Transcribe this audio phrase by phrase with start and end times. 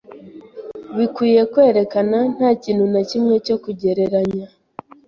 [0.97, 4.45] Bikwiye kwerekana ntakintu nakimwe cyo kugereranya